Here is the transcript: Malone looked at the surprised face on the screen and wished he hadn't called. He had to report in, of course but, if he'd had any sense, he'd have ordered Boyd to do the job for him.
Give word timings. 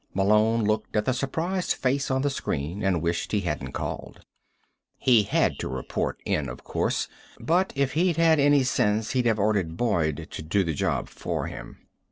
Malone 0.15 0.63
looked 0.63 0.95
at 0.95 1.05
the 1.05 1.13
surprised 1.13 1.73
face 1.73 2.09
on 2.09 2.23
the 2.23 2.29
screen 2.31 2.81
and 2.83 3.03
wished 3.03 3.31
he 3.31 3.41
hadn't 3.41 3.73
called. 3.73 4.25
He 4.97 5.21
had 5.21 5.59
to 5.59 5.67
report 5.67 6.19
in, 6.25 6.49
of 6.49 6.63
course 6.63 7.07
but, 7.39 7.71
if 7.75 7.93
he'd 7.93 8.17
had 8.17 8.39
any 8.39 8.63
sense, 8.63 9.11
he'd 9.11 9.27
have 9.27 9.37
ordered 9.37 9.77
Boyd 9.77 10.27
to 10.31 10.41
do 10.41 10.63
the 10.63 10.73
job 10.73 11.07
for 11.07 11.45
him. 11.45 11.81